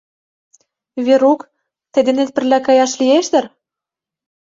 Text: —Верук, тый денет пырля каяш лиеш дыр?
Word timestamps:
—Верук, 1.05 1.41
тый 1.91 2.01
денет 2.07 2.29
пырля 2.35 2.59
каяш 2.65 2.91
лиеш 2.99 3.25
дыр? 3.33 3.45